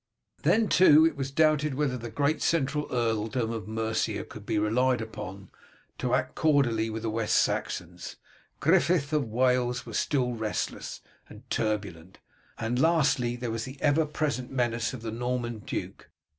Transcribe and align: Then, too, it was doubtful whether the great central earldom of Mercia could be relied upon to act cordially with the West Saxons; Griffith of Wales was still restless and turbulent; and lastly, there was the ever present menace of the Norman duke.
Then, 0.41 0.67
too, 0.67 1.05
it 1.05 1.15
was 1.15 1.29
doubtful 1.29 1.75
whether 1.77 1.95
the 1.95 2.09
great 2.09 2.41
central 2.41 2.87
earldom 2.91 3.51
of 3.51 3.67
Mercia 3.67 4.23
could 4.23 4.47
be 4.47 4.57
relied 4.57 4.99
upon 4.99 5.51
to 5.99 6.15
act 6.15 6.33
cordially 6.33 6.89
with 6.89 7.03
the 7.03 7.09
West 7.11 7.35
Saxons; 7.35 8.15
Griffith 8.59 9.13
of 9.13 9.27
Wales 9.27 9.85
was 9.85 9.99
still 9.99 10.31
restless 10.33 11.01
and 11.29 11.47
turbulent; 11.51 12.17
and 12.57 12.79
lastly, 12.81 13.35
there 13.35 13.51
was 13.51 13.65
the 13.65 13.79
ever 13.79 14.07
present 14.07 14.49
menace 14.49 14.91
of 14.91 15.03
the 15.03 15.11
Norman 15.11 15.59
duke. 15.59 16.09